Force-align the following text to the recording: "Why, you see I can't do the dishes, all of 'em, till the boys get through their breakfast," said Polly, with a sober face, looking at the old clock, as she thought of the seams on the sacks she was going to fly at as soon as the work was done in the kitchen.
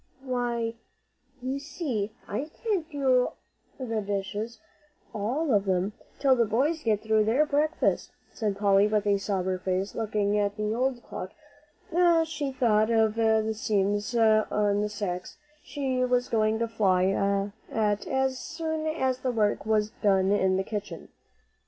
"Why, 0.23 0.73
you 1.43 1.59
see 1.59 2.11
I 2.27 2.49
can't 2.63 2.89
do 2.89 3.29
the 3.77 4.01
dishes, 4.01 4.59
all 5.13 5.53
of 5.53 5.69
'em, 5.69 5.93
till 6.17 6.35
the 6.35 6.43
boys 6.47 6.81
get 6.81 7.03
through 7.03 7.25
their 7.25 7.45
breakfast," 7.45 8.09
said 8.33 8.57
Polly, 8.57 8.87
with 8.87 9.05
a 9.05 9.19
sober 9.19 9.59
face, 9.59 9.93
looking 9.93 10.39
at 10.39 10.55
the 10.57 10.73
old 10.73 11.03
clock, 11.03 11.33
as 11.95 12.27
she 12.27 12.51
thought 12.51 12.89
of 12.89 13.13
the 13.13 13.53
seams 13.53 14.15
on 14.15 14.81
the 14.81 14.89
sacks 14.89 15.37
she 15.61 16.03
was 16.03 16.29
going 16.29 16.57
to 16.57 16.67
fly 16.67 17.51
at 17.75 18.07
as 18.07 18.39
soon 18.39 18.87
as 18.87 19.19
the 19.19 19.31
work 19.31 19.67
was 19.67 19.91
done 20.01 20.31
in 20.31 20.57
the 20.57 20.63
kitchen. 20.63 21.09